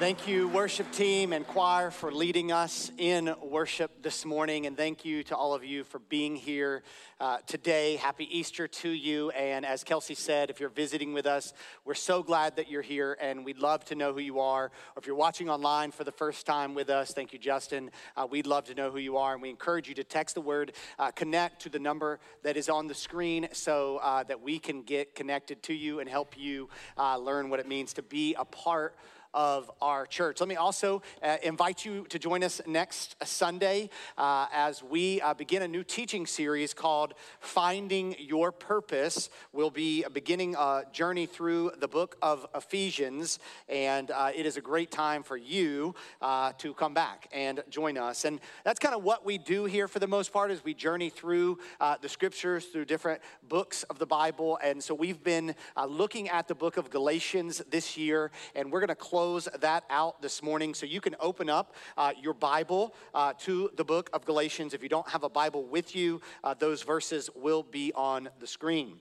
[0.00, 4.64] Thank you, worship team and choir, for leading us in worship this morning.
[4.64, 6.82] And thank you to all of you for being here
[7.20, 7.96] uh, today.
[7.96, 9.28] Happy Easter to you.
[9.32, 11.52] And as Kelsey said, if you're visiting with us,
[11.84, 14.64] we're so glad that you're here and we'd love to know who you are.
[14.64, 17.90] Or if you're watching online for the first time with us, thank you, Justin.
[18.16, 19.34] Uh, we'd love to know who you are.
[19.34, 22.70] And we encourage you to text the word uh, connect to the number that is
[22.70, 26.70] on the screen so uh, that we can get connected to you and help you
[26.96, 28.96] uh, learn what it means to be a part
[29.32, 30.40] of our church.
[30.40, 35.34] Let me also uh, invite you to join us next Sunday uh, as we uh,
[35.34, 39.30] begin a new teaching series called Finding Your Purpose.
[39.52, 43.38] We'll be beginning a journey through the book of Ephesians,
[43.68, 47.98] and uh, it is a great time for you uh, to come back and join
[47.98, 48.24] us.
[48.24, 51.10] And that's kind of what we do here for the most part is we journey
[51.10, 54.58] through uh, the scriptures, through different books of the Bible.
[54.62, 55.54] And so we've been
[55.86, 59.84] looking at the book of Galatians this year, and we're going to close close that
[59.90, 60.72] out this morning.
[60.72, 64.72] So you can open up uh, your Bible uh, to the book of Galatians.
[64.72, 68.46] If you don't have a Bible with you, uh, those verses will be on the
[68.46, 68.98] screen.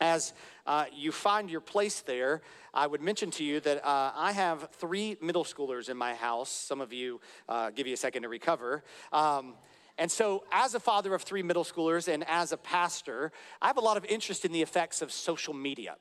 [0.00, 0.32] As
[0.66, 2.42] uh, you find your place there,
[2.82, 6.50] I would mention to you that uh, I have three middle schoolers in my house.
[6.50, 8.82] Some of you uh, give you a second to recover.
[9.12, 9.54] Um,
[9.98, 13.30] and so, as a father of three middle schoolers and as a pastor,
[13.62, 15.94] I have a lot of interest in the effects of social media.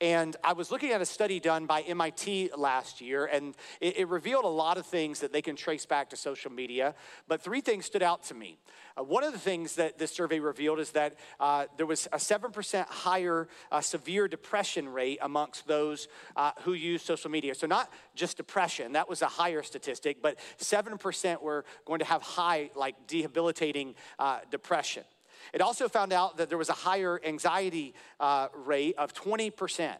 [0.00, 4.08] And I was looking at a study done by MIT last year, and it, it,
[4.08, 6.94] revealed a lot of things that they can trace back to social media.
[7.28, 8.58] But three things stood out to me.
[8.96, 12.16] Uh, one of the things that this survey revealed is that uh, there was a
[12.16, 17.54] 7% higher uh, severe depression rate amongst those uh, who use social media.
[17.54, 22.22] So, not just depression, that was a higher statistic, but 7% were going to have
[22.22, 25.04] high, like debilitating uh, depression.
[25.52, 29.96] It also found out that there was a higher anxiety uh, rate of 20%.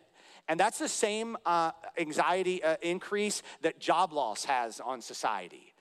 [0.49, 5.75] And that's the same uh, anxiety uh, increase that job loss has on society.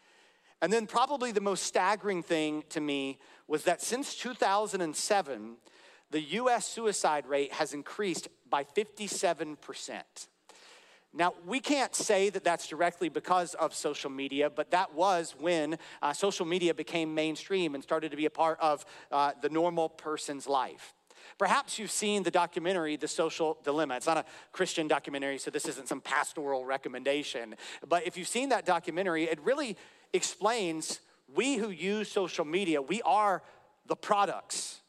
[0.61, 5.55] And then, probably the most staggering thing to me was that since 2007,
[6.11, 9.57] the US suicide rate has increased by 57%.
[11.11, 15.77] Now, we can't say that that's directly because of social media, but that was when
[16.01, 19.89] uh, social media became mainstream and started to be a part of uh, the normal
[19.89, 20.93] person's life.
[21.39, 23.95] Perhaps you've seen the documentary, The Social Dilemma.
[23.95, 27.55] It's not a Christian documentary, so this isn't some pastoral recommendation.
[27.87, 29.77] But if you've seen that documentary, it really
[30.13, 30.99] explains
[31.33, 33.41] we who use social media, we are
[33.87, 34.81] the products.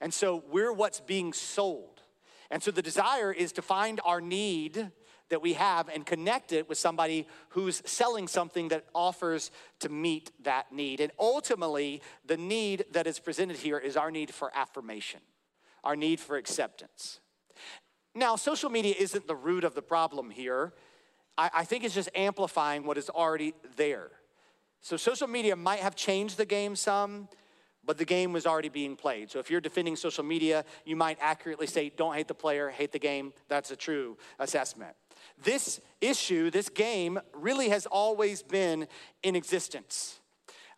[0.00, 2.02] And so we're what's being sold.
[2.50, 4.90] And so the desire is to find our need
[5.30, 9.50] that we have and connect it with somebody who's selling something that offers
[9.80, 11.00] to meet that need.
[11.00, 15.20] And ultimately, the need that is presented here is our need for affirmation,
[15.84, 17.20] our need for acceptance.
[18.14, 20.72] Now, social media isn't the root of the problem here.
[21.36, 24.10] I, I think it's just amplifying what is already there.
[24.80, 27.28] So, social media might have changed the game some,
[27.88, 29.30] but the game was already being played.
[29.30, 32.92] So if you're defending social media, you might accurately say, don't hate the player, hate
[32.92, 33.32] the game.
[33.48, 34.94] That's a true assessment.
[35.42, 38.86] This issue, this game, really has always been
[39.22, 40.20] in existence.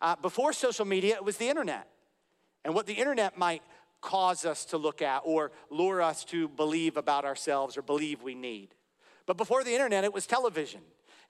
[0.01, 1.87] Uh, before social media, it was the internet.
[2.63, 3.61] And what the internet might
[4.01, 8.35] cause us to look at or lure us to believe about ourselves or believe we
[8.35, 8.75] need.
[9.25, 10.81] But before the internet, it was television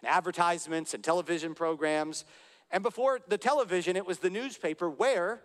[0.02, 2.26] and advertisements and television programs.
[2.72, 5.42] And before the television, it was the newspaper where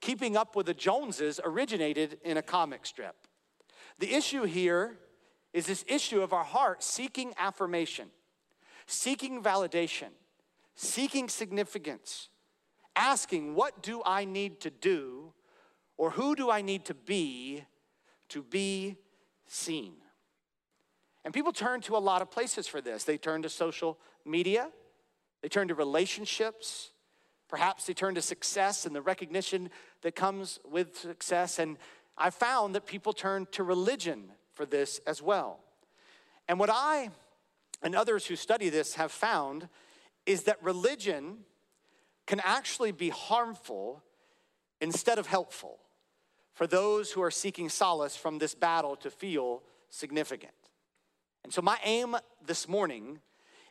[0.00, 3.14] keeping up with the Joneses originated in a comic strip.
[4.00, 4.98] The issue here
[5.54, 8.08] is this issue of our heart seeking affirmation,
[8.86, 10.08] seeking validation,
[10.74, 12.28] seeking significance,
[12.96, 15.32] asking, What do I need to do,
[15.96, 17.64] or who do I need to be
[18.30, 18.96] to be
[19.46, 19.94] seen?
[21.24, 23.04] And people turn to a lot of places for this.
[23.04, 24.68] They turn to social media,
[25.40, 26.90] they turn to relationships,
[27.48, 29.70] perhaps they turn to success and the recognition
[30.02, 31.60] that comes with success.
[31.60, 31.78] And
[32.18, 35.60] I found that people turn to religion for this as well.
[36.48, 37.10] And what I
[37.82, 39.68] and others who study this have found
[40.26, 41.38] is that religion
[42.26, 44.02] can actually be harmful
[44.80, 45.78] instead of helpful
[46.52, 50.52] for those who are seeking solace from this battle to feel significant.
[51.42, 53.20] And so, my aim this morning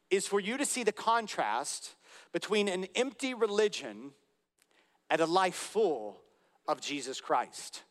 [0.09, 1.95] is for you to see the contrast
[2.31, 4.11] between an empty religion
[5.09, 6.21] and a life full
[6.67, 7.83] of Jesus Christ.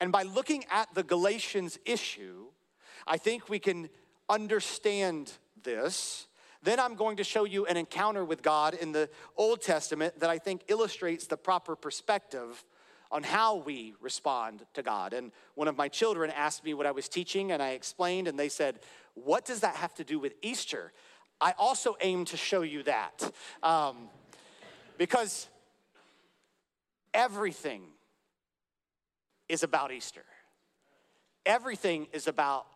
[0.00, 2.46] And by looking at the Galatians issue,
[3.06, 3.88] I think we can
[4.28, 5.32] understand
[5.62, 6.26] this.
[6.62, 10.30] Then I'm going to show you an encounter with God in the Old Testament that
[10.30, 12.64] I think illustrates the proper perspective
[13.10, 15.12] on how we respond to God.
[15.12, 18.38] And one of my children asked me what I was teaching, and I explained, and
[18.38, 18.80] they said,
[19.14, 20.92] What does that have to do with Easter?
[21.40, 23.30] I also aim to show you that.
[23.62, 24.08] Um,
[24.96, 25.48] because
[27.12, 27.82] everything
[29.48, 30.24] is about Easter,
[31.44, 32.66] everything is about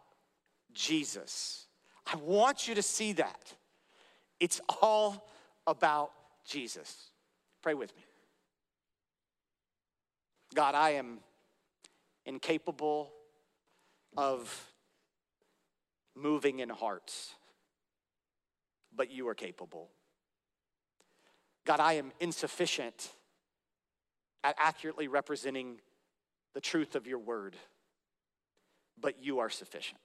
[0.73, 1.67] Jesus.
[2.11, 3.55] I want you to see that.
[4.41, 5.29] It's all
[5.67, 6.11] about
[6.47, 7.11] Jesus.
[7.61, 8.03] Pray with me.
[10.55, 11.19] God, I am
[12.25, 13.13] incapable
[14.17, 14.67] of
[16.15, 17.35] moving in hearts,
[18.95, 19.91] but you are capable.
[21.67, 23.11] God, I am insufficient
[24.43, 25.81] at accurately representing
[26.55, 27.57] the truth of your word,
[29.01, 30.01] but you are sufficient.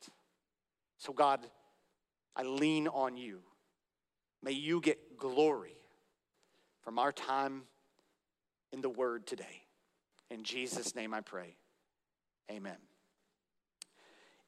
[0.98, 1.40] So, God,
[2.36, 3.40] I lean on you.
[4.42, 5.76] May you get glory
[6.82, 7.64] from our time
[8.72, 9.64] in the word today.
[10.30, 11.56] In Jesus' name I pray.
[12.52, 12.78] Amen.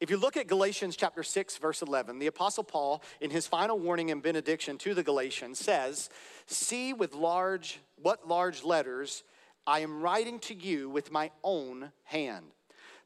[0.01, 3.80] If you look at Galatians chapter 6, verse 11, the Apostle Paul, in his final
[3.80, 6.09] warning and benediction to the Galatians, says,
[6.48, 9.24] See with large, what large letters
[9.67, 12.45] I am writing to you with my own hand.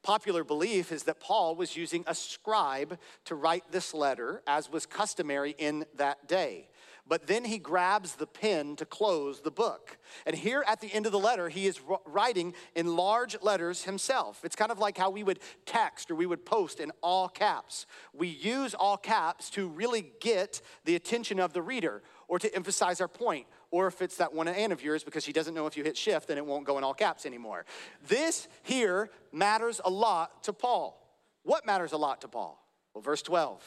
[0.02, 4.86] Popular belief is that Paul was using a scribe to write this letter, as was
[4.86, 6.70] customary in that day.
[7.06, 9.98] But then he grabs the pen to close the book.
[10.28, 14.42] And here at the end of the letter, he is writing in large letters himself.
[14.44, 17.88] It's kind of like how we would text or we would post in all caps.
[18.14, 23.02] We use all caps to really get the attention of the reader or to emphasize
[23.02, 25.78] our point or if it's that one Ann of yours because she doesn't know if
[25.78, 27.66] you hit shift, then it won't go in all caps anymore.
[28.08, 31.00] This here matters a lot to Paul.
[31.44, 32.64] What matters a lot to Paul?
[32.94, 33.62] Well, verse 12.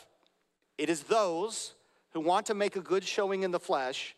[0.78, 1.74] It is those
[2.10, 4.16] who want to make a good showing in the flesh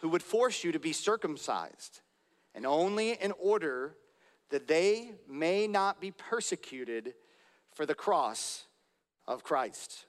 [0.00, 2.00] who would force you to be circumcised,
[2.54, 3.96] and only in order
[4.50, 7.14] that they may not be persecuted
[7.72, 8.64] for the cross
[9.26, 10.06] of Christ.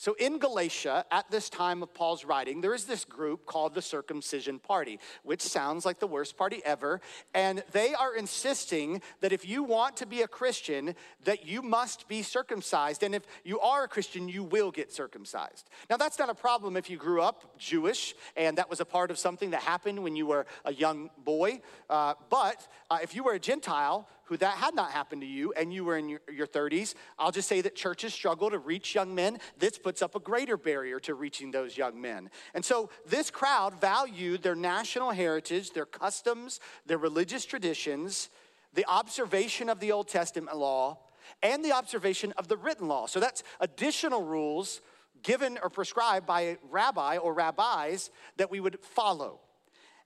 [0.00, 3.82] So in Galatia, at this time of Paul's writing, there is this group called the
[3.82, 7.02] circumcision party, which sounds like the worst party ever.
[7.34, 10.94] And they are insisting that if you want to be a Christian,
[11.24, 13.02] that you must be circumcised.
[13.02, 15.68] And if you are a Christian, you will get circumcised.
[15.90, 19.10] Now, that's not a problem if you grew up Jewish and that was a part
[19.10, 21.60] of something that happened when you were a young boy.
[21.90, 25.52] Uh, but uh, if you were a Gentile, who that had not happened to you
[25.54, 28.94] and you were in your, your 30s, I'll just say that churches struggle to reach
[28.94, 29.40] young men.
[29.58, 32.30] This puts up a greater barrier to reaching those young men.
[32.54, 38.30] And so this crowd valued their national heritage, their customs, their religious traditions,
[38.72, 41.00] the observation of the Old Testament law,
[41.42, 43.06] and the observation of the written law.
[43.06, 44.80] So that's additional rules
[45.24, 49.40] given or prescribed by a rabbi or rabbis that we would follow.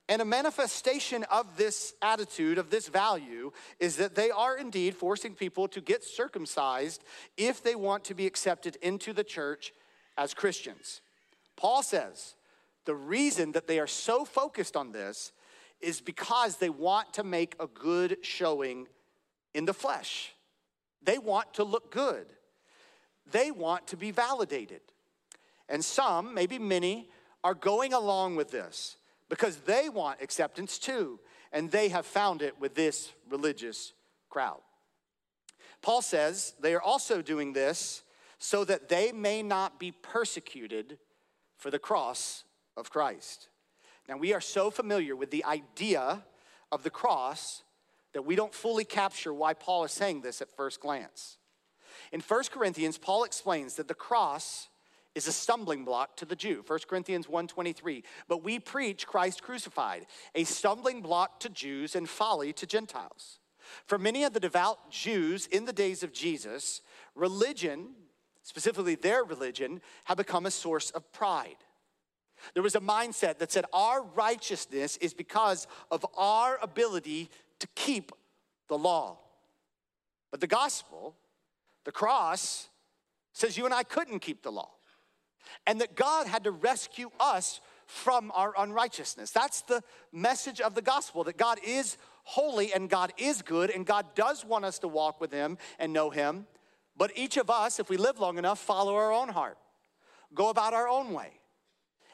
[0.07, 5.33] And a manifestation of this attitude, of this value, is that they are indeed forcing
[5.33, 7.03] people to get circumcised
[7.37, 9.73] if they want to be accepted into the church
[10.15, 11.01] as Christians.
[11.55, 12.35] Paul says
[12.85, 15.31] the reason that they are so focused on this
[15.81, 18.87] is because they want to make a good showing
[19.55, 20.33] in the flesh.
[21.01, 22.27] They want to look good,
[23.31, 24.81] they want to be validated.
[25.67, 27.09] And some, maybe many,
[27.43, 28.97] are going along with this
[29.35, 31.19] because they want acceptance too,
[31.51, 33.91] and they have found it with this religious
[34.29, 34.61] crowd.
[35.81, 38.03] Paul says they are also doing this
[38.39, 40.97] so that they may not be persecuted
[41.57, 42.45] for the cross
[42.77, 43.49] of Christ.
[44.07, 46.23] Now, we are so familiar with the idea
[46.71, 47.63] of the cross
[48.13, 51.37] that we don't fully capture why Paul is saying this at first glance.
[52.13, 54.69] In 1 Corinthians, Paul explains that the cross
[55.15, 56.63] is a stumbling block to the Jew.
[56.67, 58.03] 1 Corinthians 1:23.
[58.27, 60.05] But we preach Christ crucified,
[60.35, 63.39] a stumbling block to Jews and folly to Gentiles.
[63.85, 66.81] For many of the devout Jews in the days of Jesus,
[67.15, 67.95] religion,
[68.43, 71.57] specifically their religion, had become a source of pride.
[72.53, 78.11] There was a mindset that said our righteousness is because of our ability to keep
[78.67, 79.17] the law.
[80.29, 81.15] But the gospel,
[81.85, 82.69] the cross,
[83.31, 84.74] says you and I couldn't keep the law
[85.65, 89.31] and that God had to rescue us from our unrighteousness.
[89.31, 93.85] That's the message of the gospel that God is holy and God is good and
[93.85, 96.47] God does want us to walk with Him and know Him.
[96.97, 99.57] But each of us, if we live long enough, follow our own heart,
[100.33, 101.39] go about our own way.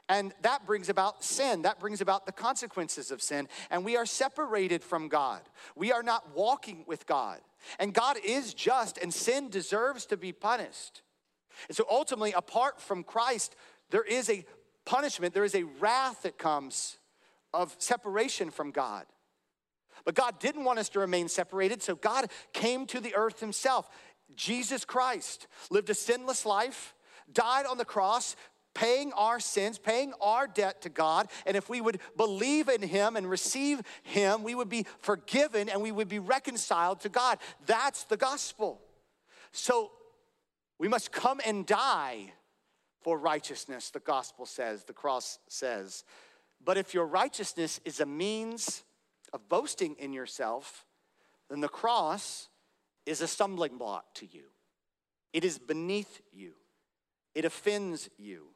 [0.10, 1.62] And that brings about sin.
[1.62, 3.48] That brings about the consequences of sin.
[3.70, 5.42] And we are separated from God.
[5.74, 7.40] We are not walking with God.
[7.80, 11.02] And God is just, and sin deserves to be punished.
[11.68, 13.56] And so ultimately, apart from Christ,
[13.90, 14.46] there is a
[14.86, 16.98] punishment, there is a wrath that comes
[17.54, 19.06] of separation from God.
[20.06, 23.90] But God didn't want us to remain separated, so God came to the earth himself.
[24.36, 26.96] Jesus Christ lived a sinless life,
[27.32, 28.36] died on the cross,
[28.74, 31.28] paying our sins, paying our debt to God.
[31.46, 35.82] And if we would believe in Him and receive Him, we would be forgiven and
[35.82, 37.40] we would be reconciled to God.
[37.66, 38.82] That's the gospel.
[39.52, 39.92] So
[40.82, 42.34] we must come and die
[43.04, 46.04] for righteousness, the gospel says, the cross says.
[46.60, 48.84] But if your righteousness is a means
[49.32, 50.88] of boasting in yourself,
[51.52, 52.50] then the cross
[53.06, 54.46] is a stumbling block to you.
[55.34, 56.54] It is beneath you,
[57.36, 58.48] it offends you.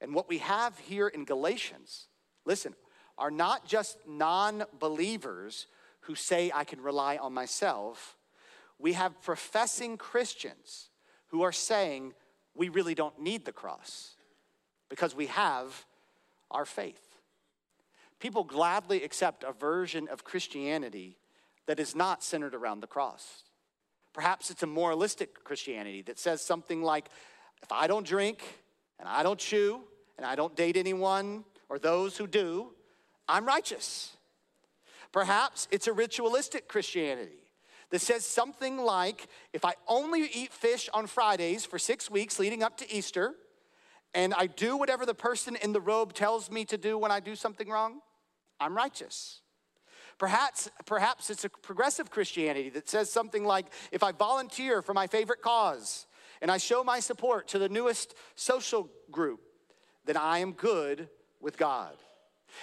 [0.00, 2.08] And what we have here in Galatians,
[2.46, 2.74] listen,
[3.18, 5.66] are not just non believers
[6.00, 8.16] who say, I can rely on myself.
[8.78, 10.88] We have professing Christians
[11.28, 12.14] who are saying,
[12.54, 14.14] we really don't need the cross
[14.88, 15.84] because we have
[16.50, 17.02] our faith.
[18.18, 21.18] People gladly accept a version of Christianity
[21.66, 23.42] that is not centered around the cross.
[24.12, 27.10] Perhaps it's a moralistic Christianity that says something like,
[27.62, 28.42] if I don't drink
[28.98, 29.80] and I don't chew
[30.16, 32.72] and I don't date anyone or those who do,
[33.28, 34.16] I'm righteous.
[35.12, 37.45] Perhaps it's a ritualistic Christianity
[37.90, 42.62] that says something like, if I only eat fish on Fridays for six weeks leading
[42.62, 43.34] up to Easter,
[44.14, 47.20] and I do whatever the person in the robe tells me to do when I
[47.20, 48.00] do something wrong,
[48.58, 49.40] I'm righteous.
[50.18, 55.06] Perhaps, perhaps it's a progressive Christianity that says something like if I volunteer for my
[55.06, 56.06] favorite cause
[56.40, 59.40] and I show my support to the newest social group,
[60.06, 61.08] then I am good
[61.40, 61.96] with God.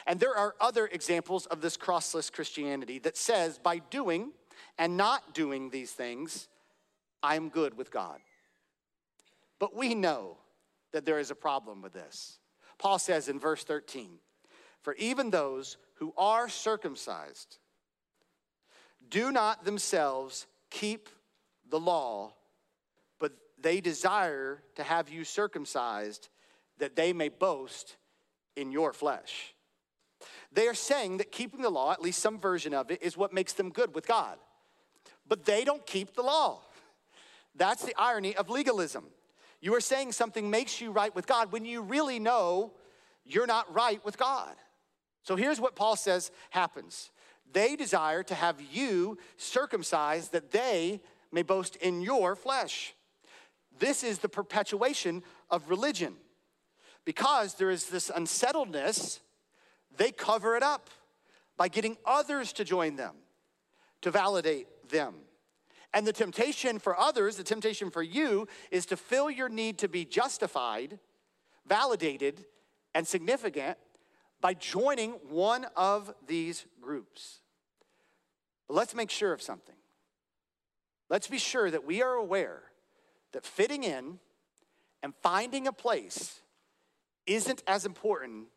[0.08, 4.32] And there are other examples of this crossless Christianity that says by doing
[4.78, 6.48] and not doing these things,
[7.22, 8.20] I am good with God.
[9.60, 10.38] But we know
[10.92, 12.40] that there is a problem with this.
[12.78, 14.20] Paul says in verse 13,
[14.82, 17.58] For even those who are circumcised
[19.10, 21.10] do not themselves keep
[21.70, 22.34] the law,
[23.20, 26.30] but they desire to have you circumcised
[26.80, 27.98] that they may boast
[28.56, 29.54] in your flesh.
[30.52, 33.34] They are saying that keeping the law, at least some version of it, is what
[33.34, 34.38] makes them good with God.
[35.28, 36.62] But they don't keep the law.
[37.56, 39.06] That's the irony of legalism.
[39.62, 42.74] You are saying something makes you right with God when you really know
[43.26, 44.56] you're not right with God.
[45.24, 47.12] So here's what Paul says happens
[47.54, 51.02] they desire to have you circumcised that they
[51.32, 52.94] may boast in your flesh.
[53.80, 56.16] This is the perpetuation of religion.
[57.06, 59.20] Because there is this unsettledness,
[59.98, 60.90] they cover it up
[61.58, 63.16] by getting others to join them
[64.02, 65.16] to validate them.
[65.94, 69.88] And the temptation for others, the temptation for you, is to fill your need to
[69.88, 71.00] be justified,
[71.68, 72.46] validated,
[72.96, 73.78] and significant
[74.42, 77.40] by joining one of these groups.
[78.68, 79.76] But let's make sure of something.
[81.10, 82.64] Let's be sure that we are aware
[83.34, 84.20] that fitting in
[85.04, 86.42] and finding a place
[87.28, 88.48] isn't as important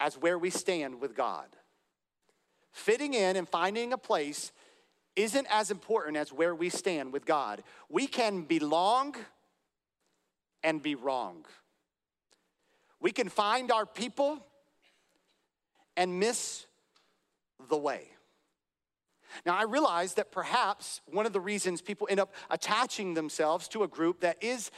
[0.00, 1.46] as where we stand with God.
[2.72, 4.52] Fitting in and finding a place
[5.18, 7.62] isn't as important as where we stand with God.
[7.88, 9.16] We can belong
[10.62, 11.44] and be wrong.
[13.00, 14.44] We can find our people
[15.96, 16.66] and miss
[17.68, 18.08] the way.
[19.44, 23.82] Now, I realize that perhaps one of the reasons people end up attaching themselves to
[23.82, 24.70] a group that is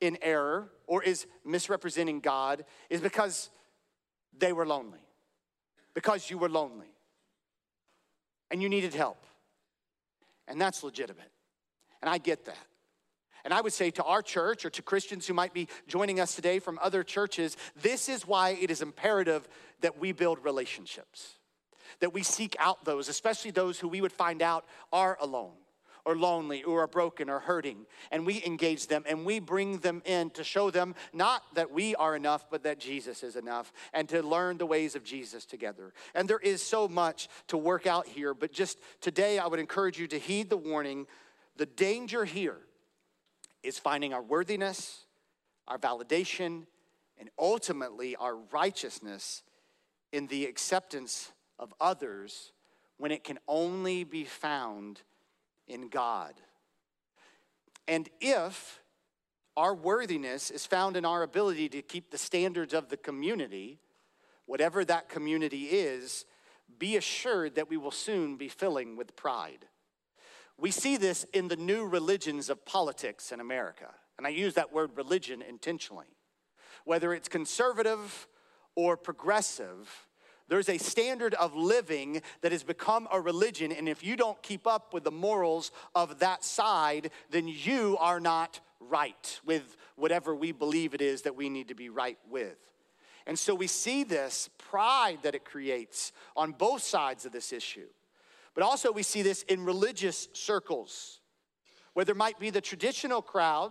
[0.00, 3.50] in error or is misrepresenting God is because
[4.36, 5.04] they were lonely,
[5.92, 6.94] because you were lonely
[8.50, 9.18] and you needed help.
[10.48, 11.30] And that's legitimate.
[12.02, 12.66] And I get that.
[13.44, 16.34] And I would say to our church or to Christians who might be joining us
[16.34, 19.48] today from other churches, this is why it is imperative
[19.80, 21.34] that we build relationships,
[22.00, 25.54] that we seek out those, especially those who we would find out are alone
[26.04, 27.86] or lonely or are broken or hurting.
[28.10, 31.94] And we engage them and we bring them in to show them not that we
[31.96, 35.92] are enough, but that Jesus is enough and to learn the ways of Jesus together.
[36.14, 39.98] And there is so much to work out here, but just today I would encourage
[39.98, 41.06] you to heed the warning.
[41.56, 42.58] The danger here
[43.62, 45.04] is finding our worthiness,
[45.66, 46.66] our validation,
[47.18, 49.42] and ultimately our righteousness
[50.12, 52.52] in the acceptance of others
[52.98, 55.02] when it can only be found
[55.68, 56.34] in God.
[57.86, 58.80] And if
[59.56, 63.80] our worthiness is found in our ability to keep the standards of the community,
[64.46, 66.24] whatever that community is,
[66.78, 69.66] be assured that we will soon be filling with pride.
[70.56, 73.88] We see this in the new religions of politics in America.
[74.16, 76.16] And I use that word religion intentionally.
[76.84, 78.28] Whether it's conservative
[78.74, 80.07] or progressive,
[80.48, 83.70] there's a standard of living that has become a religion.
[83.70, 88.20] And if you don't keep up with the morals of that side, then you are
[88.20, 92.58] not right with whatever we believe it is that we need to be right with.
[93.26, 97.88] And so we see this pride that it creates on both sides of this issue.
[98.54, 101.20] But also, we see this in religious circles,
[101.92, 103.70] where there might be the traditional crowd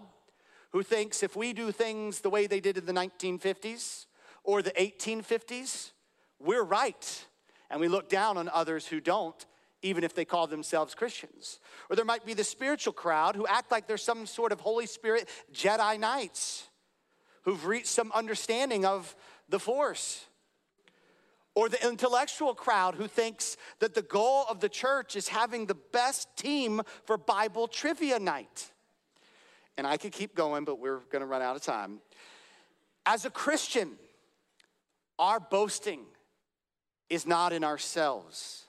[0.71, 4.05] who thinks if we do things the way they did in the 1950s
[4.43, 5.91] or the 1850s,
[6.39, 7.25] we're right.
[7.69, 9.45] And we look down on others who don't,
[9.81, 11.59] even if they call themselves Christians.
[11.89, 14.85] Or there might be the spiritual crowd who act like there's some sort of Holy
[14.85, 16.67] Spirit Jedi Knights
[17.43, 19.15] who've reached some understanding of
[19.49, 20.25] the force.
[21.55, 25.75] Or the intellectual crowd who thinks that the goal of the church is having the
[25.75, 28.71] best team for Bible trivia night.
[29.77, 31.99] And I could keep going, but we're gonna run out of time.
[33.05, 33.97] As a Christian,
[35.17, 36.01] our boasting
[37.09, 38.65] is not in ourselves,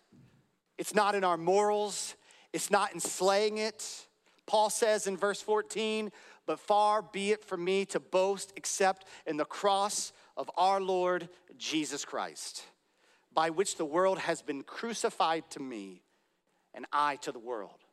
[0.77, 2.15] it's not in our morals,
[2.53, 4.07] it's not in slaying it.
[4.47, 6.11] Paul says in verse 14,
[6.47, 11.29] but far be it from me to boast except in the cross of our Lord
[11.59, 12.63] Jesus Christ,
[13.35, 16.03] by which the world has been crucified to me
[16.73, 17.85] and I to the world.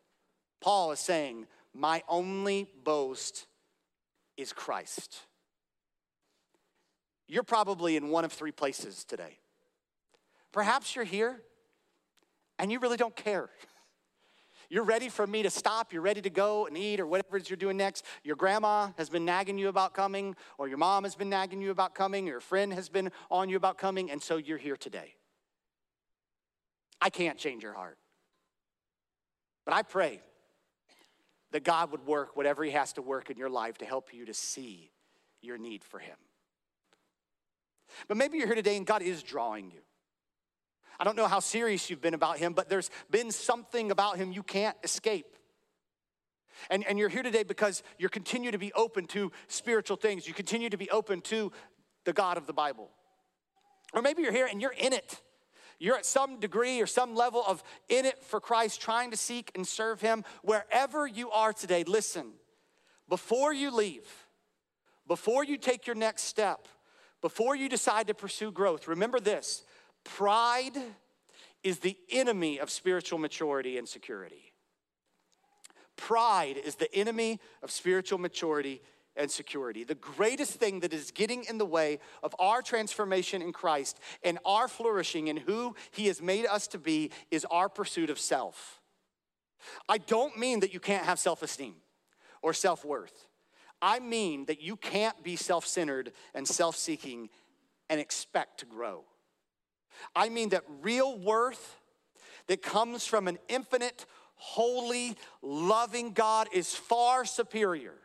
[0.62, 3.48] Paul is saying, My only boast
[4.38, 5.18] is Christ.
[7.28, 9.40] You're probably in one of three places today.
[10.56, 11.42] Perhaps you're here
[12.58, 13.50] and you really don't care.
[14.70, 15.94] You're ready for me to stop.
[15.94, 18.04] You're ready to go and eat or whatever it is you're doing next.
[18.24, 21.70] Your grandma has been nagging you about coming, or your mom has been nagging you
[21.70, 24.76] about coming, or your friend has been on you about coming, and so you're here
[24.76, 25.14] today.
[27.00, 28.00] I can't change your heart.
[29.66, 30.22] But I pray
[31.52, 34.26] that God would work whatever He has to work in your life to help you
[34.26, 34.90] to see
[35.42, 36.18] your need for Him.
[38.08, 39.82] But maybe you're here today and God is drawing you.
[41.00, 44.32] I don't know how serious you've been about him, but there's been something about him
[44.32, 45.36] you can't escape.
[46.70, 50.28] And, and you're here today because you continue to be open to spiritual things.
[50.28, 51.52] You continue to be open to
[52.06, 52.90] the God of the Bible.
[53.94, 55.22] Or maybe you're here and you're in it.
[55.80, 59.52] You're at some degree or some level of in it for Christ, trying to seek
[59.56, 60.24] and serve Him.
[60.42, 62.32] Wherever you are today, listen,
[63.10, 64.08] before you leave,
[65.08, 66.68] before you take your next step,
[67.22, 69.64] before you decide to pursue growth, remember this
[70.06, 70.78] Pride
[71.64, 74.54] is the enemy of spiritual maturity and security.
[75.98, 78.82] Pride is the enemy of spiritual maturity
[79.16, 79.84] and security.
[79.84, 84.38] The greatest thing that is getting in the way of our transformation in Christ and
[84.46, 88.82] our flourishing in who He has made us to be is our pursuit of self.
[89.90, 91.76] I don't mean that you can't have self esteem
[92.42, 93.28] or self worth.
[93.82, 97.30] I mean that you can't be self centered and self seeking
[97.90, 99.06] and expect to grow.
[100.16, 101.80] I mean that real worth
[102.48, 104.06] that comes from an infinite,
[104.36, 107.96] holy, loving God is far superior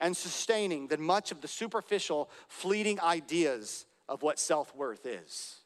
[0.00, 5.60] and sustaining than much of the superficial, fleeting ideas of what self worth is.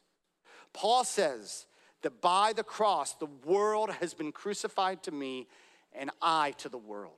[0.73, 1.65] Paul says
[2.03, 5.47] that by the cross, the world has been crucified to me
[5.93, 7.13] and I to the world.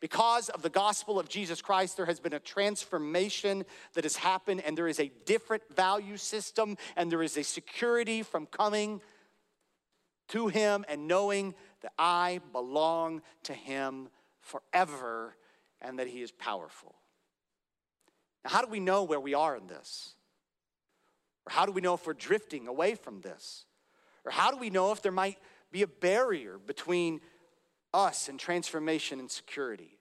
[0.00, 4.62] Because of the gospel of Jesus Christ, there has been a transformation that has happened,
[4.64, 9.00] and there is a different value system, and there is a security from coming
[10.28, 14.08] to Him and knowing that I belong to Him
[14.40, 15.34] forever
[15.80, 16.94] and that He is powerful.
[18.44, 20.14] Now, how do we know where we are in this?
[21.46, 23.64] Or how do we know if we're drifting away from this?
[24.24, 25.38] Or how do we know if there might
[25.72, 27.20] be a barrier between
[27.92, 29.98] us in transformation and security?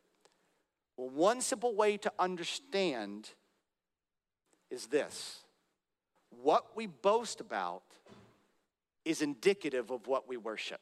[0.95, 3.29] Well, one simple way to understand
[4.69, 5.43] is this
[6.29, 7.83] what we boast about
[9.05, 10.81] is indicative of what we worship.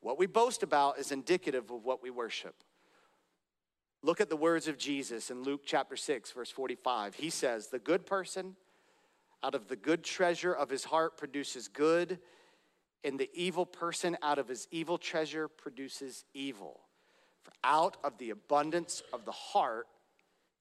[0.00, 2.54] What we boast about is indicative of what we worship.
[4.02, 7.16] Look at the words of Jesus in Luke chapter 6, verse 45.
[7.16, 8.56] He says, The good person
[9.42, 12.18] out of the good treasure of his heart produces good
[13.04, 16.80] and the evil person out of his evil treasure produces evil.
[17.42, 19.86] For out of the abundance of the heart,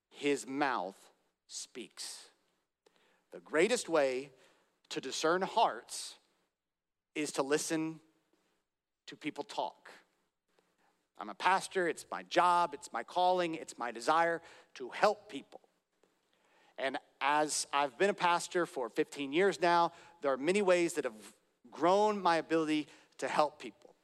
[0.10, 0.98] his mouth
[1.48, 2.30] speaks.
[3.32, 4.32] The greatest way
[4.90, 6.16] to discern hearts
[7.16, 8.00] is to listen
[9.08, 9.90] to people talk.
[11.18, 14.42] I'm a pastor, it's my job, it's my calling, it's my desire
[14.76, 15.60] to help people.
[16.78, 21.04] And as I've been a pastor for 15 years now, there are many ways that
[21.04, 21.34] have
[21.72, 22.88] grown my ability
[23.20, 23.96] to help people.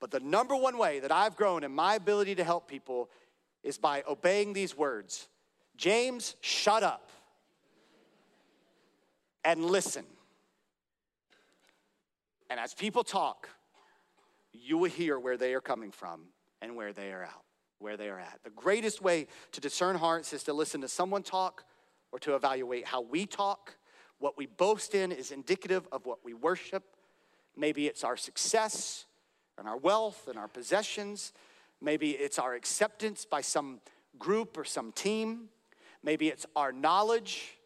[0.00, 3.10] But the number one way that I've grown in my ability to help people
[3.62, 5.28] is by obeying these words
[5.76, 7.10] James, shut up
[9.44, 10.04] and listen.
[12.50, 13.48] And as people talk,
[14.52, 16.22] you will hear where they are coming from
[16.60, 17.44] and where they are out.
[17.78, 18.40] where they are at.
[18.42, 21.64] The greatest way to discern hearts is to listen to someone talk
[22.10, 23.76] or to evaluate how we talk.
[24.18, 26.84] What we boast in is indicative of what we worship.
[27.56, 29.06] Maybe it's our success
[29.56, 31.32] and our wealth and our possessions.
[31.80, 33.80] Maybe it's our acceptance by some
[34.18, 35.48] group or some team.
[36.02, 37.58] Maybe it's our knowledge.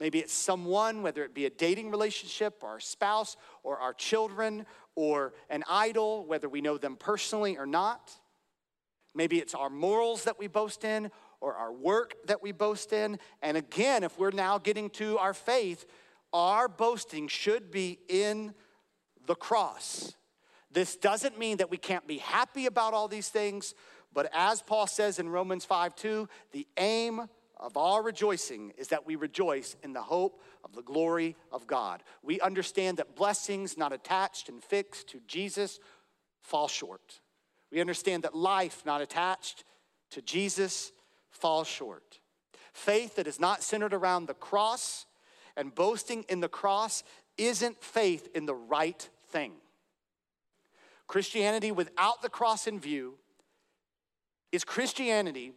[0.00, 4.66] Maybe it's someone, whether it be a dating relationship or our spouse or our children
[4.96, 8.10] or an idol, whether we know them personally or not.
[9.14, 11.10] Maybe it's our morals that we boast in
[11.42, 13.18] or our work that we boast in.
[13.42, 15.84] And again, if we're now getting to our faith,
[16.32, 18.54] our boasting should be in
[19.26, 20.14] the cross.
[20.70, 23.74] This doesn't mean that we can't be happy about all these things,
[24.14, 27.28] but as Paul says in Romans 5 2, the aim
[27.58, 32.02] of our rejoicing is that we rejoice in the hope of the glory of God.
[32.22, 35.78] We understand that blessings not attached and fixed to Jesus
[36.40, 37.20] fall short.
[37.70, 39.64] We understand that life not attached
[40.10, 40.92] to Jesus
[41.32, 42.20] falls short.
[42.72, 45.06] Faith that is not centered around the cross
[45.56, 47.02] and boasting in the cross
[47.36, 49.52] isn't faith in the right thing.
[51.06, 53.14] Christianity without the cross in view
[54.50, 55.52] is Christianity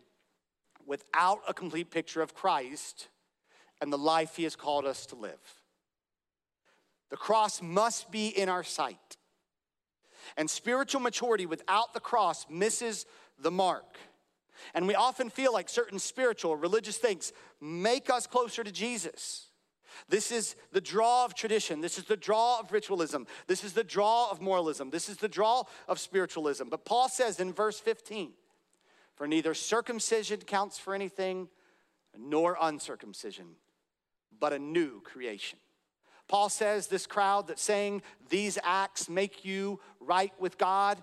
[0.86, 3.08] without a complete picture of Christ
[3.82, 5.40] and the life he has called us to live.
[7.10, 9.18] The cross must be in our sight.
[10.38, 13.06] And spiritual maturity without the cross misses
[13.40, 13.98] the mark.
[14.74, 19.48] And we often feel like certain spiritual, religious things make us closer to Jesus.
[20.10, 21.82] This is the draw of tradition.
[21.82, 23.28] This is the draw of ritualism.
[23.48, 24.90] This is the draw of moralism.
[24.90, 26.66] This is the draw of spiritualism.
[26.70, 28.34] But Paul says in verse 15,
[29.16, 31.48] for neither circumcision counts for anything,
[32.18, 33.56] nor uncircumcision,
[34.40, 35.60] but a new creation.
[36.28, 41.02] Paul says this crowd that's saying these acts make you right with God,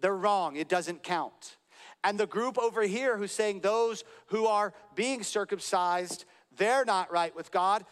[0.00, 0.56] they're wrong.
[0.56, 1.56] It doesn't count.
[2.02, 6.24] And the group over here who's saying those who are being circumcised,
[6.56, 7.84] they're not right with God,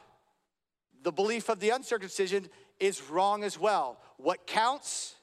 [1.03, 2.49] the belief of the uncircumcision
[2.81, 4.01] is wrong as well.
[4.17, 5.15] What counts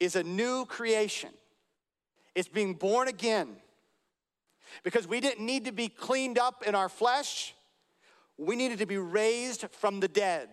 [0.00, 1.30] is a new creation.
[2.34, 3.56] It's being born again.
[4.82, 7.54] Because we didn't need to be cleaned up in our flesh,
[8.36, 10.48] we needed to be raised from the dead.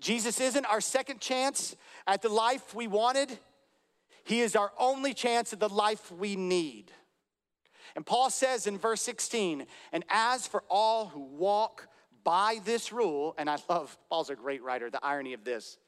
[0.00, 3.38] Jesus isn't our second chance at the life we wanted,
[4.24, 6.90] He is our only chance at the life we need.
[7.94, 11.88] And Paul says in verse 16, and as for all who walk
[12.24, 15.78] by this rule, and I love, Paul's a great writer, the irony of this,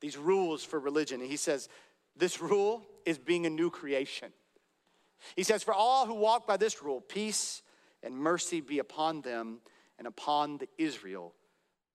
[0.00, 1.20] these rules for religion.
[1.20, 1.68] And he says,
[2.16, 4.32] this rule is being a new creation.
[5.36, 7.62] He says, For all who walk by this rule, peace
[8.02, 9.60] and mercy be upon them
[9.98, 11.34] and upon the Israel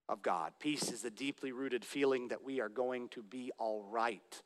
[0.07, 0.53] of God.
[0.59, 4.41] Peace is the deeply rooted feeling that we are going to be all right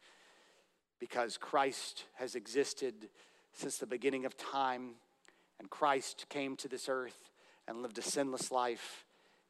[0.99, 3.09] because Christ has existed
[3.53, 4.95] since the beginning of time,
[5.59, 7.31] and Christ came to this earth
[7.67, 9.05] and lived a sinless life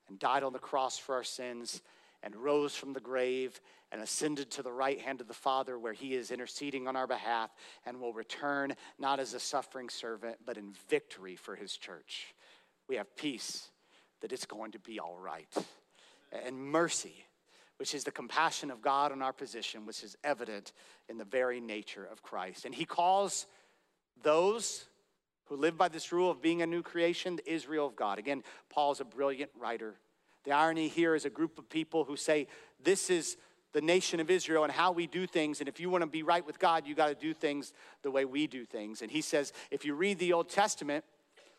[0.08, 1.82] and died on the cross for our sins
[2.24, 3.60] and rose from the grave
[3.92, 7.08] and ascended to the right hand of the Father, where he is interceding on our
[7.08, 7.50] behalf
[7.86, 12.36] and will return not as a suffering servant, but in victory for his church.
[12.88, 13.70] We have peace
[14.22, 15.52] that it's going to be all right,
[16.46, 17.26] and mercy,
[17.80, 20.74] which is the compassion of God on our position, which is evident
[21.08, 22.66] in the very nature of Christ.
[22.66, 23.48] And he calls
[24.22, 24.86] those
[25.46, 28.20] who live by this rule of being a new creation the Israel of God.
[28.20, 29.96] Again, Paul's a brilliant writer.
[30.44, 32.48] The irony here is a group of people who say,
[32.84, 33.38] This is
[33.72, 35.62] the nation of Israel and how we do things.
[35.62, 38.12] And if you want to be right with God, you got to do things the
[38.12, 39.02] way we do things.
[39.02, 41.06] And he says, if you read the Old Testament,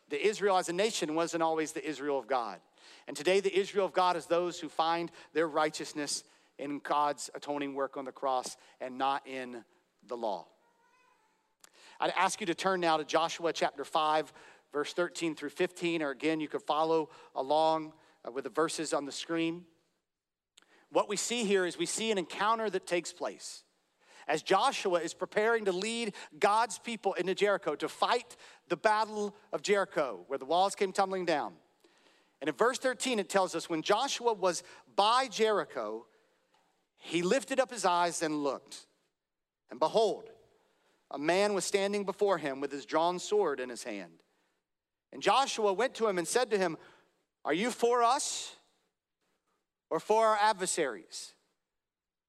[0.09, 2.59] the Israel as a nation wasn't always the Israel of God.
[3.07, 6.23] And today, the Israel of God is those who find their righteousness
[6.57, 9.63] in God's atoning work on the cross and not in
[10.07, 10.47] the law.
[11.99, 14.33] I'd ask you to turn now to Joshua chapter 5,
[14.71, 17.93] verse 13 through 15, or again, you could follow along
[18.25, 19.65] uh, with the verses on the screen
[20.91, 23.63] what we see here is we see an encounter that takes place.
[24.27, 28.35] As Joshua is preparing to lead God's people into Jericho to fight
[28.67, 31.53] the battle of Jericho, where the walls came tumbling down.
[32.41, 34.63] And in verse 13, it tells us when Joshua was
[34.95, 36.07] by Jericho,
[36.97, 38.87] he lifted up his eyes and looked.
[39.69, 40.29] And behold,
[41.11, 44.23] a man was standing before him with his drawn sword in his hand.
[45.13, 46.77] And Joshua went to him and said to him,
[47.45, 48.55] Are you for us
[49.89, 51.33] or for our adversaries?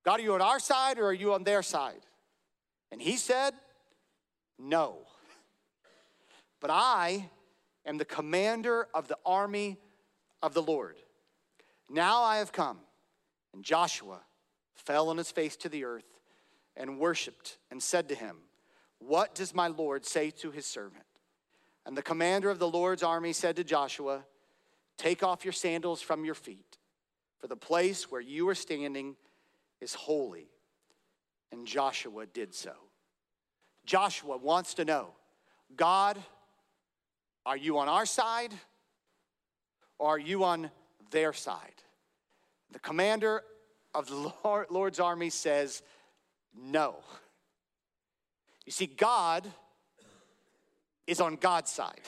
[0.04, 2.04] God, are you on our side or are you on their side?
[2.90, 3.54] And he said,
[4.58, 4.98] No.
[6.60, 7.30] But I
[7.86, 9.78] am the commander of the army
[10.42, 10.96] of the Lord.
[11.88, 12.78] Now I have come.
[13.54, 14.20] And Joshua
[14.74, 16.06] fell on his face to the earth
[16.76, 18.36] and worshiped and said to him,
[18.98, 21.04] What does my Lord say to his servant?
[21.84, 24.24] And the commander of the Lord's army said to Joshua,
[24.96, 26.78] Take off your sandals from your feet,
[27.38, 29.16] for the place where you are standing
[29.80, 30.48] is holy.
[31.50, 32.72] And Joshua did so.
[33.84, 35.08] Joshua wants to know
[35.74, 36.18] God,
[37.44, 38.54] are you on our side
[40.02, 40.70] are you on
[41.10, 41.74] their side?
[42.72, 43.42] The commander
[43.94, 45.82] of the Lord's army says,
[46.54, 46.96] No.
[48.66, 49.50] You see, God
[51.06, 52.00] is on God's side.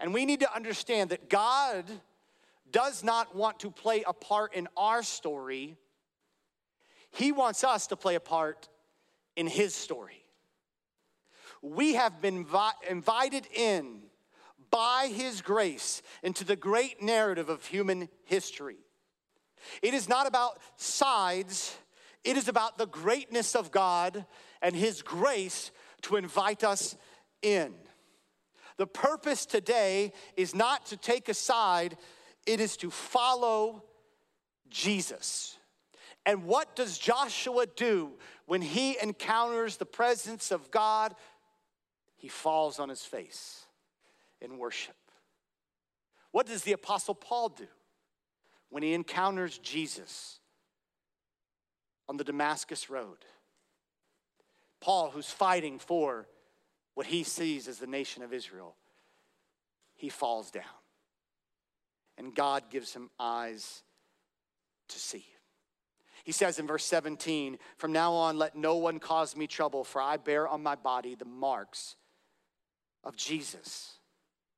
[0.00, 1.84] And we need to understand that God
[2.72, 5.76] does not want to play a part in our story,
[7.10, 8.68] He wants us to play a part
[9.36, 10.24] in His story.
[11.60, 12.44] We have been
[12.90, 14.00] invited in
[14.72, 18.78] by His grace into the great narrative of human history.
[19.82, 21.76] It is not about sides,
[22.24, 24.26] it is about the greatness of God
[24.60, 25.70] and His grace
[26.02, 26.96] to invite us
[27.42, 27.74] in.
[28.78, 31.96] The purpose today is not to take a side,
[32.46, 33.84] it is to follow
[34.70, 35.58] Jesus.
[36.24, 38.12] And what does Joshua do
[38.46, 41.14] when he encounters the presence of God?
[42.16, 43.66] He falls on his face
[44.42, 44.96] in worship.
[46.32, 47.66] What does the Apostle Paul do
[48.70, 50.40] when he encounters Jesus
[52.08, 53.18] on the Damascus Road?
[54.80, 56.26] Paul, who's fighting for
[56.94, 58.74] what he sees as the nation of Israel,
[59.94, 60.64] he falls down.
[62.18, 63.82] And God gives him eyes
[64.88, 65.24] to see.
[66.24, 70.00] He says in verse 17, From now on, let no one cause me trouble, for
[70.00, 71.96] I bear on my body the marks
[73.02, 73.98] of Jesus.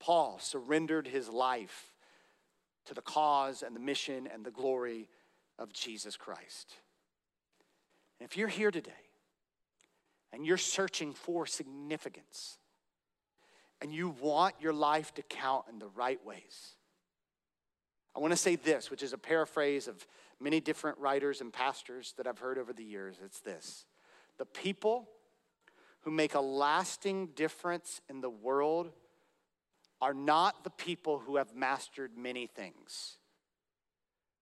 [0.04, 1.94] Paul surrendered his life
[2.84, 5.08] to the cause and the mission and the glory
[5.58, 6.74] of Jesus Christ.
[8.20, 8.92] And if you're here today
[10.30, 12.58] and you're searching for significance
[13.80, 16.74] and you want your life to count in the right ways,
[18.14, 20.06] I want to say this, which is a paraphrase of
[20.38, 23.16] many different writers and pastors that I've heard over the years.
[23.24, 23.86] It's this
[24.36, 25.08] The people
[26.02, 28.92] who make a lasting difference in the world
[30.00, 33.18] are not the people who have mastered many things.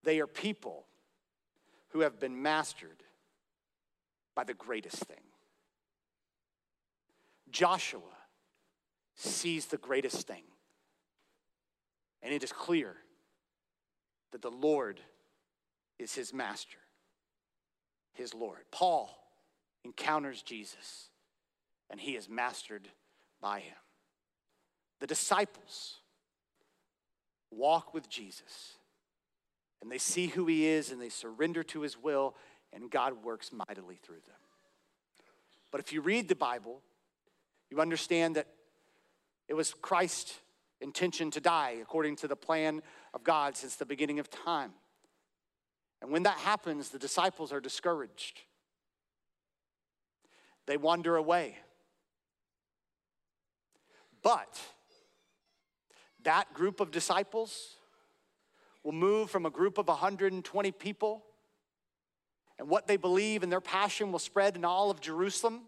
[0.03, 0.85] They are people
[1.89, 3.03] who have been mastered
[4.35, 5.17] by the greatest thing.
[7.51, 8.01] Joshua
[9.15, 10.43] sees the greatest thing.
[12.21, 12.95] And it is clear
[14.31, 14.99] that the Lord
[15.99, 16.79] is his master,
[18.13, 18.65] his Lord.
[18.71, 19.15] Paul
[19.85, 21.09] encounters Jesus,
[21.89, 22.87] and he is mastered
[23.41, 23.75] by him.
[25.03, 25.97] The disciples
[27.51, 28.77] walk with Jesus,
[29.81, 32.35] and they see who he is, and they surrender to his will,
[32.71, 34.37] and God works mightily through them.
[35.71, 36.79] But if you read the Bible,
[37.69, 38.47] you understand that
[39.49, 40.39] it was Christ's
[40.79, 42.81] intention to die according to the plan
[43.13, 44.71] of God since the beginning of time.
[46.01, 48.39] And when that happens, the disciples are discouraged.
[50.65, 51.57] They wander away.
[54.21, 54.61] But
[56.23, 57.77] that group of disciples
[58.83, 61.23] will move from a group of 120 people,
[62.59, 65.61] and what they believe and their passion will spread in all of Jerusalem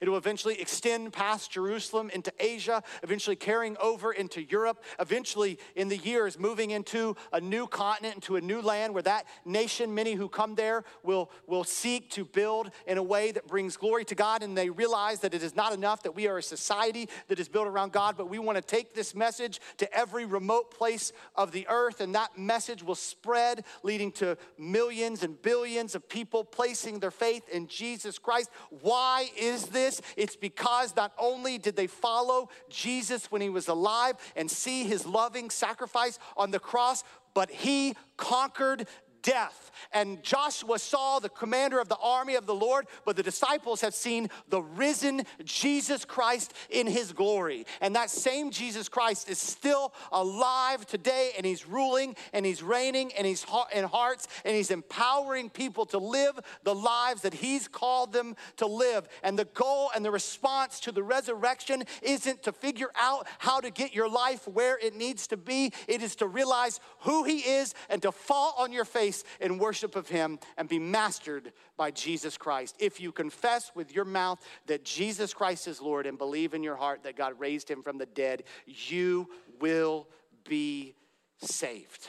[0.00, 5.88] it will eventually extend past Jerusalem into Asia, eventually carrying over into Europe, eventually in
[5.88, 10.14] the years moving into a new continent, into a new land where that nation, many
[10.14, 14.14] who come there, will, will seek to build in a way that brings glory to
[14.14, 14.42] God.
[14.42, 17.48] And they realize that it is not enough that we are a society that is
[17.48, 21.52] built around God, but we want to take this message to every remote place of
[21.52, 22.00] the earth.
[22.00, 27.48] And that message will spread, leading to millions and billions of people placing their faith
[27.48, 28.50] in Jesus Christ.
[28.82, 29.79] Why is this?
[29.80, 30.00] This?
[30.16, 35.06] It's because not only did they follow Jesus when he was alive and see his
[35.06, 38.86] loving sacrifice on the cross, but he conquered
[39.22, 39.70] death.
[39.92, 43.94] And Joshua saw the commander of the army of the Lord, but the disciples have
[43.94, 47.66] seen the risen Jesus Christ in his glory.
[47.80, 53.12] And that same Jesus Christ is still alive today, and he's ruling and he's reigning
[53.16, 58.12] and he's in hearts and he's empowering people to live the lives that he's called
[58.12, 59.08] them to live.
[59.22, 63.70] And the goal and the response to the resurrection isn't to figure out how to
[63.70, 67.74] get your life where it needs to be, it is to realize who he is
[67.88, 71.90] and to fall on your face face in worship of Him and be mastered by
[71.90, 72.76] Jesus Christ.
[72.78, 76.76] If you confess with your mouth that Jesus Christ is Lord and believe in your
[76.76, 79.28] heart that God raised Him from the dead, you
[79.60, 80.08] will
[80.48, 80.94] be
[81.38, 82.08] saved.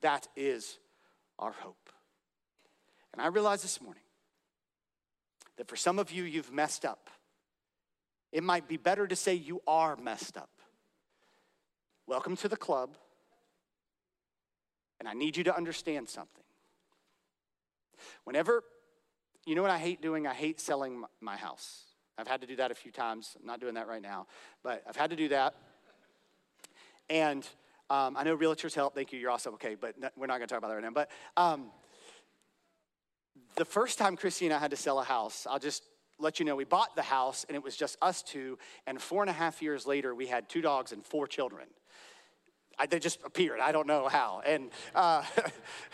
[0.00, 0.78] That is
[1.38, 1.76] our hope.
[3.12, 4.02] And I realize this morning
[5.56, 7.10] that for some of you, you've messed up.
[8.32, 10.50] It might be better to say you are messed up.
[12.06, 12.96] Welcome to the club.
[15.00, 16.44] And I need you to understand something.
[18.24, 18.62] Whenever,
[19.46, 20.26] you know what I hate doing?
[20.26, 21.84] I hate selling my house.
[22.18, 23.36] I've had to do that a few times.
[23.40, 24.26] I'm not doing that right now,
[24.62, 25.54] but I've had to do that.
[27.08, 27.48] And
[27.88, 28.94] um, I know realtors help.
[28.94, 29.18] Thank you.
[29.18, 29.54] You're awesome.
[29.54, 30.90] Okay, but we're not going to talk about that right now.
[30.90, 31.70] But um,
[33.56, 35.82] the first time Christy and I had to sell a house, I'll just
[36.18, 38.58] let you know we bought the house and it was just us two.
[38.86, 41.66] And four and a half years later, we had two dogs and four children.
[42.80, 43.60] I, they just appeared.
[43.60, 44.40] I don't know how.
[44.44, 45.22] And uh,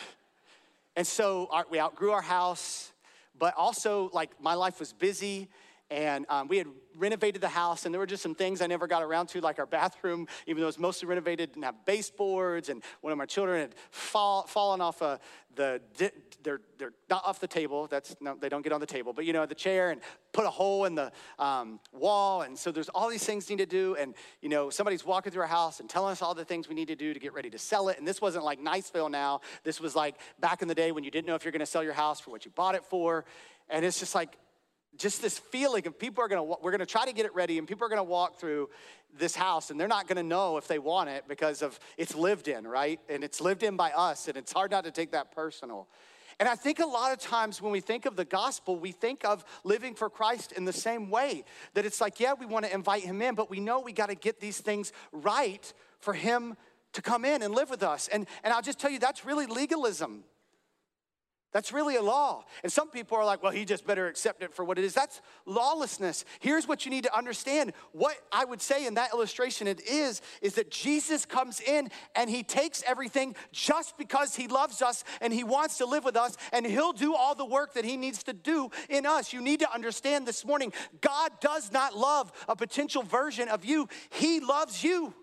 [0.97, 2.93] and so our, we outgrew our house,
[3.37, 5.49] but also like my life was busy
[5.91, 8.87] and um, we had renovated the house and there were just some things i never
[8.87, 12.69] got around to like our bathroom even though it was mostly renovated didn't have baseboards
[12.69, 15.21] and one of my children had fall, fallen off a,
[15.55, 15.81] the
[16.43, 19.25] they're, they're not off the table that's no they don't get on the table but
[19.25, 20.01] you know the chair and
[20.33, 23.67] put a hole in the um, wall and so there's all these things need to
[23.67, 26.69] do and you know somebody's walking through our house and telling us all the things
[26.69, 29.11] we need to do to get ready to sell it and this wasn't like niceville
[29.11, 31.61] now this was like back in the day when you didn't know if you're going
[31.61, 33.25] to sell your house for what you bought it for
[33.69, 34.37] and it's just like
[34.99, 37.67] just this feeling of people are gonna, we're gonna try to get it ready and
[37.67, 38.71] people are gonna walk through
[39.19, 42.49] this house and they're not gonna know if they want it because of it's lived
[42.49, 43.01] in, right?
[43.09, 45.89] And it's lived in by us and it's hard not to take that personal.
[46.39, 49.25] And I think a lot of times when we think of the gospel, we think
[49.25, 51.45] of living for Christ in the same way.
[51.75, 54.41] That it's like, yeah, we wanna invite him in, but we know we gotta get
[54.41, 56.57] these things right for him
[56.93, 58.09] to come in and live with us.
[58.09, 60.25] And, and I'll just tell you, that's really legalism.
[61.53, 62.45] That's really a law.
[62.63, 64.93] And some people are like, well, he just better accept it for what it is.
[64.93, 66.25] That's lawlessness.
[66.41, 67.73] Here's what you need to understand.
[67.93, 72.29] What I would say in that illustration it is, is that Jesus comes in and
[72.29, 76.37] he takes everything just because he loves us and he wants to live with us
[76.53, 79.33] and he'll do all the work that he needs to do in us.
[79.33, 83.89] You need to understand this morning, God does not love a potential version of you.
[84.11, 85.15] He loves you.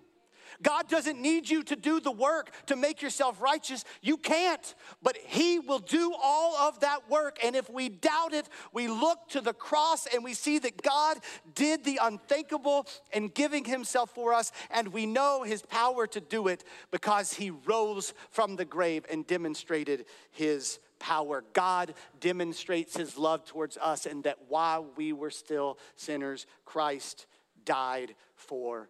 [0.61, 3.83] God doesn't need you to do the work to make yourself righteous.
[4.01, 7.37] You can't, but He will do all of that work.
[7.43, 11.17] And if we doubt it, we look to the cross and we see that God
[11.55, 16.47] did the unthinkable in giving Himself for us, and we know His power to do
[16.47, 21.43] it because He rose from the grave and demonstrated His power.
[21.53, 27.25] God demonstrates His love towards us, and that while we were still sinners, Christ
[27.65, 28.89] died for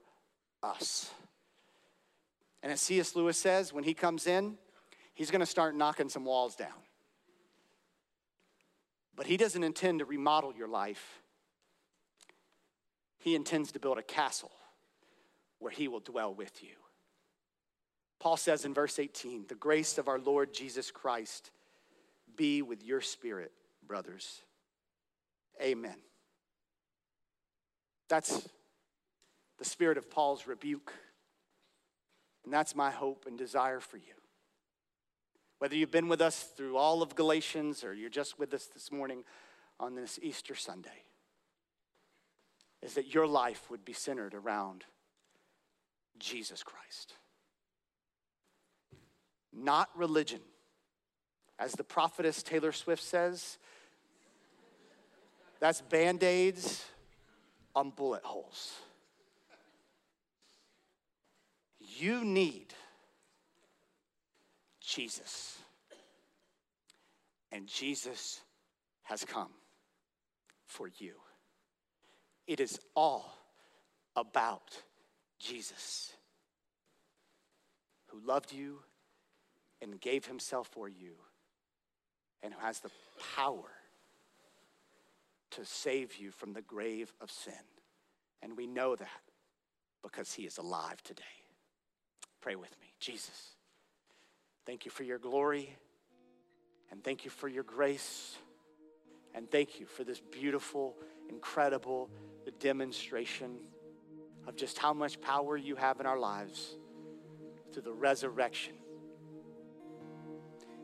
[0.61, 1.09] us.
[2.63, 3.15] And as C.S.
[3.15, 4.57] Lewis says, when he comes in,
[5.13, 6.69] he's going to start knocking some walls down.
[9.15, 11.21] But he doesn't intend to remodel your life,
[13.19, 14.51] he intends to build a castle
[15.59, 16.75] where he will dwell with you.
[18.19, 21.51] Paul says in verse 18, the grace of our Lord Jesus Christ
[22.35, 23.51] be with your spirit,
[23.85, 24.41] brothers.
[25.61, 25.95] Amen.
[28.09, 28.47] That's
[29.57, 30.93] the spirit of Paul's rebuke
[32.43, 34.13] and that's my hope and desire for you.
[35.59, 38.91] Whether you've been with us through all of Galatians or you're just with us this
[38.91, 39.23] morning
[39.79, 41.03] on this Easter Sunday,
[42.81, 44.83] is that your life would be centered around
[46.19, 47.13] Jesus Christ.
[49.53, 50.41] Not religion.
[51.57, 53.57] As the prophetess Taylor Swift says,
[55.59, 56.83] that's band aids
[57.73, 58.73] on bullet holes.
[61.99, 62.73] You need
[64.81, 65.57] Jesus.
[67.51, 68.41] And Jesus
[69.03, 69.51] has come
[70.65, 71.13] for you.
[72.47, 73.37] It is all
[74.15, 74.71] about
[75.39, 76.13] Jesus,
[78.07, 78.79] who loved you
[79.81, 81.13] and gave himself for you,
[82.41, 82.91] and who has the
[83.35, 83.69] power
[85.51, 87.53] to save you from the grave of sin.
[88.41, 89.07] And we know that
[90.01, 91.42] because he is alive today.
[92.43, 92.87] Pray with me.
[92.99, 93.55] Jesus,
[94.65, 95.77] thank you for your glory,
[96.91, 98.35] and thank you for your grace,
[99.33, 100.97] and thank you for this beautiful,
[101.29, 102.09] incredible
[102.59, 103.59] demonstration
[104.45, 106.75] of just how much power you have in our lives
[107.71, 108.73] through the resurrection.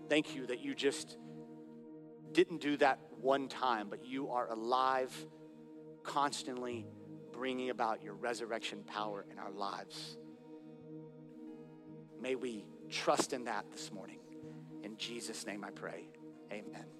[0.08, 1.18] Thank you that you just
[2.32, 5.14] didn't do that one time, but you are alive,
[6.04, 6.86] constantly
[7.34, 10.16] bringing about your resurrection power in our lives.
[12.22, 14.20] May we trust in that this morning.
[14.84, 16.10] In Jesus' name I pray.
[16.52, 16.99] Amen.